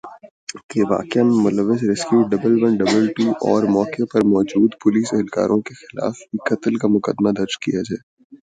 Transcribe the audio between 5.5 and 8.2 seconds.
کے خلاف بھی قتل کا مقدمہ درج کیا جائے